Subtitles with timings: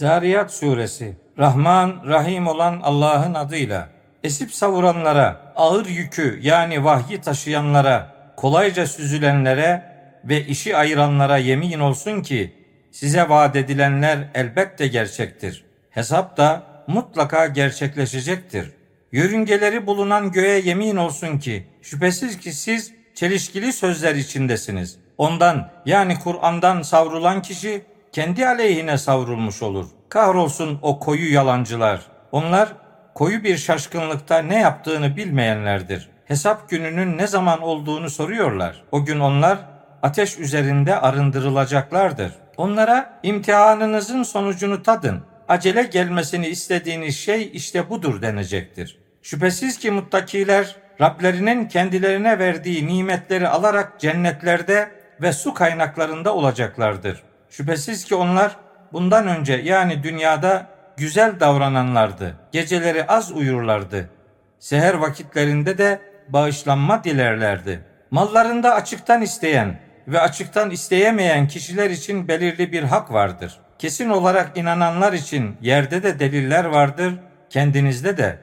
[0.00, 3.88] Zariyat suresi Rahman Rahim olan Allah'ın adıyla
[4.24, 9.82] esip savuranlara, ağır yükü yani vahyi taşıyanlara, kolayca süzülenlere
[10.24, 12.54] ve işi ayıranlara yemin olsun ki
[12.90, 15.64] size vaat edilenler elbette gerçektir.
[15.90, 18.70] Hesap da mutlaka gerçekleşecektir.
[19.12, 24.98] Yörüngeleri bulunan göğe yemin olsun ki şüphesiz ki siz çelişkili sözler içindesiniz.
[25.18, 29.86] Ondan yani Kur'an'dan savrulan kişi kendi aleyhine savrulmuş olur.
[30.08, 32.00] Kahrolsun o koyu yalancılar.
[32.32, 32.72] Onlar
[33.14, 36.10] koyu bir şaşkınlıkta ne yaptığını bilmeyenlerdir.
[36.24, 38.84] Hesap gününün ne zaman olduğunu soruyorlar.
[38.92, 39.58] O gün onlar
[40.02, 42.32] ateş üzerinde arındırılacaklardır.
[42.56, 45.22] Onlara imtihanınızın sonucunu tadın.
[45.48, 48.98] Acele gelmesini istediğiniz şey işte budur denecektir.
[49.22, 54.90] Şüphesiz ki muttakiler Rablerinin kendilerine verdiği nimetleri alarak cennetlerde
[55.22, 57.22] ve su kaynaklarında olacaklardır.
[57.50, 58.56] Şüphesiz ki onlar
[58.92, 62.36] bundan önce yani dünyada güzel davrananlardı.
[62.52, 64.10] Geceleri az uyurlardı.
[64.58, 67.84] Seher vakitlerinde de bağışlanma dilerlerdi.
[68.10, 73.60] Mallarında açıktan isteyen ve açıktan isteyemeyen kişiler için belirli bir hak vardır.
[73.78, 77.14] Kesin olarak inananlar için yerde de deliller vardır,
[77.50, 78.38] kendinizde de.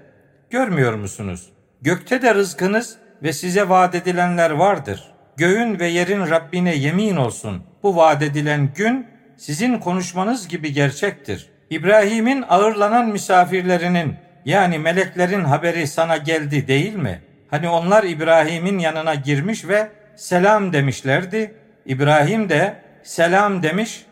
[0.50, 1.50] Görmüyor musunuz?
[1.82, 5.14] Gökte de rızkınız ve size vaat edilenler vardır.
[5.38, 7.64] Göğün ve yerin Rabbine yemin olsun.
[7.84, 9.08] Bu vaat edilen gün
[9.38, 11.50] sizin konuşmanız gibi gerçektir.
[11.70, 14.16] İbrahim'in ağırlanan misafirlerinin
[14.46, 17.22] yani meleklerin haberi sana geldi değil mi?
[17.50, 21.56] Hani onlar İbrahim'in yanına girmiş ve selam demişlerdi.
[21.86, 24.06] İbrahim de selam demiş.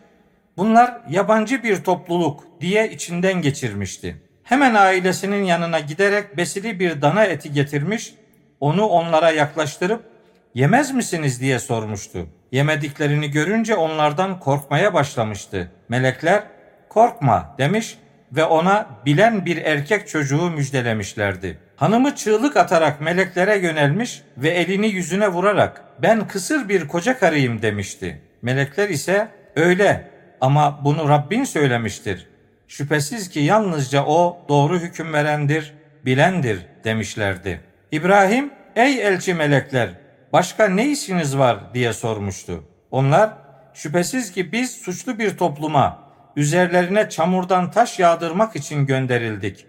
[0.56, 4.16] Bunlar yabancı bir topluluk diye içinden geçirmişti.
[4.42, 8.14] Hemen ailesinin yanına giderek besili bir dana eti getirmiş,
[8.60, 10.15] onu onlara yaklaştırıp
[10.56, 12.26] yemez misiniz diye sormuştu.
[12.52, 15.70] Yemediklerini görünce onlardan korkmaya başlamıştı.
[15.88, 16.42] Melekler
[16.88, 17.98] korkma demiş
[18.32, 21.58] ve ona bilen bir erkek çocuğu müjdelemişlerdi.
[21.76, 28.22] Hanımı çığlık atarak meleklere yönelmiş ve elini yüzüne vurarak ben kısır bir koca karıyım demişti.
[28.42, 30.10] Melekler ise öyle
[30.40, 32.26] ama bunu Rabbin söylemiştir.
[32.68, 37.60] Şüphesiz ki yalnızca o doğru hüküm verendir, bilendir demişlerdi.
[37.92, 42.64] İbrahim, ey elçi melekler, başka ne işiniz var diye sormuştu.
[42.90, 43.30] Onlar,
[43.74, 45.98] şüphesiz ki biz suçlu bir topluma,
[46.36, 49.66] üzerlerine çamurdan taş yağdırmak için gönderildik.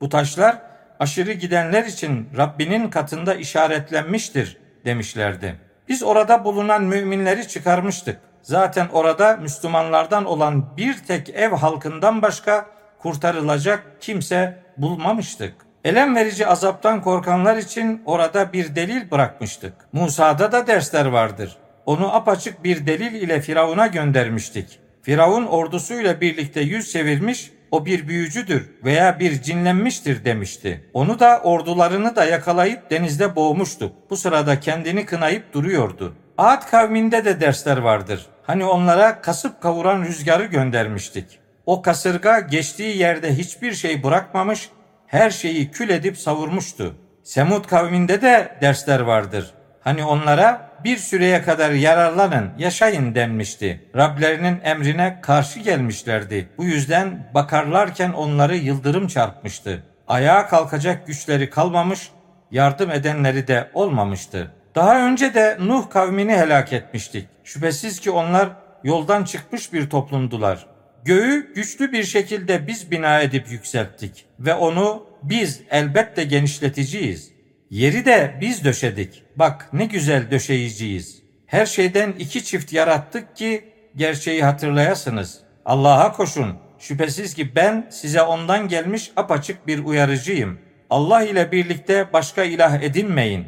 [0.00, 0.58] Bu taşlar
[1.00, 5.56] aşırı gidenler için Rabbinin katında işaretlenmiştir demişlerdi.
[5.88, 8.20] Biz orada bulunan müminleri çıkarmıştık.
[8.42, 12.66] Zaten orada Müslümanlardan olan bir tek ev halkından başka
[12.98, 15.54] kurtarılacak kimse bulmamıştık.
[15.84, 19.72] Elem verici azaptan korkanlar için orada bir delil bırakmıştık.
[19.92, 21.56] Musa'da da dersler vardır.
[21.86, 24.78] Onu apaçık bir delil ile Firavun'a göndermiştik.
[25.02, 30.84] Firavun ordusuyla birlikte yüz çevirmiş, o bir büyücüdür veya bir cinlenmiştir demişti.
[30.94, 33.92] Onu da ordularını da yakalayıp denizde boğmuştuk.
[34.10, 36.14] Bu sırada kendini kınayıp duruyordu.
[36.38, 38.26] Ad kavminde de dersler vardır.
[38.42, 41.38] Hani onlara kasıp kavuran rüzgarı göndermiştik.
[41.66, 44.70] O kasırga geçtiği yerde hiçbir şey bırakmamış,
[45.14, 46.94] her şeyi kül edip savurmuştu.
[47.22, 49.54] Semud kavminde de dersler vardır.
[49.80, 53.90] Hani onlara bir süreye kadar yararlanın, yaşayın denmişti.
[53.96, 56.48] Rablerinin emrine karşı gelmişlerdi.
[56.58, 59.82] Bu yüzden bakarlarken onları yıldırım çarpmıştı.
[60.08, 62.10] Ayağa kalkacak güçleri kalmamış,
[62.50, 64.50] yardım edenleri de olmamıştı.
[64.74, 67.28] Daha önce de Nuh kavmini helak etmiştik.
[67.44, 68.48] Şüphesiz ki onlar
[68.84, 70.73] yoldan çıkmış bir toplumdular.
[71.04, 77.32] Göğü güçlü bir şekilde biz bina edip yükselttik ve onu biz elbette genişleticiyiz.
[77.70, 79.22] Yeri de biz döşedik.
[79.36, 81.22] Bak ne güzel döşeyiciyiz.
[81.46, 83.64] Her şeyden iki çift yarattık ki
[83.96, 85.40] gerçeği hatırlayasınız.
[85.64, 86.56] Allah'a koşun.
[86.78, 90.58] Şüphesiz ki ben size ondan gelmiş apaçık bir uyarıcıyım.
[90.90, 93.46] Allah ile birlikte başka ilah edinmeyin.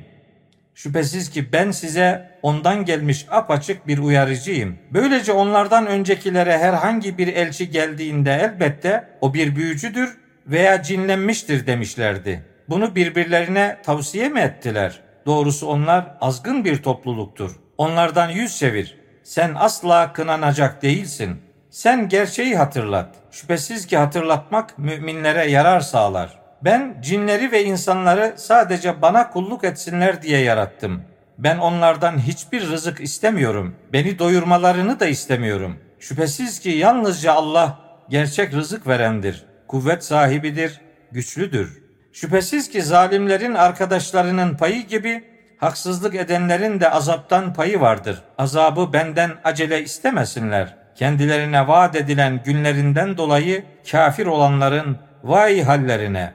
[0.77, 4.79] Şüphesiz ki ben size ondan gelmiş apaçık bir uyarıcıyım.
[4.91, 12.45] Böylece onlardan öncekilere herhangi bir elçi geldiğinde elbette o bir büyücüdür veya cinlenmiştir demişlerdi.
[12.69, 15.01] Bunu birbirlerine tavsiye mi ettiler?
[15.27, 17.57] Doğrusu onlar azgın bir topluluktur.
[17.79, 18.99] Onlardan yüz çevir.
[19.23, 21.41] Sen asla kınanacak değilsin.
[21.71, 23.15] Sen gerçeği hatırlat.
[23.31, 26.46] Şüphesiz ki hatırlatmak müminlere yarar sağlar.
[26.67, 31.03] Ben cinleri ve insanları sadece bana kulluk etsinler diye yarattım.
[31.39, 33.75] Ben onlardan hiçbir rızık istemiyorum.
[33.93, 35.77] Beni doyurmalarını da istemiyorum.
[36.01, 37.79] Şüphesiz ki yalnızca Allah
[38.09, 39.45] gerçek rızık verendir.
[39.69, 40.81] Kuvvet sahibidir,
[41.13, 41.83] güçlüdür.
[42.13, 45.25] Şüphesiz ki zalimlerin arkadaşlarının payı gibi
[45.59, 48.23] haksızlık edenlerin de azaptan payı vardır.
[48.39, 50.77] Azabı benden acele istemesinler.
[50.95, 56.33] kendilerine vaat edilen günlerinden dolayı kafir olanların vay hallerine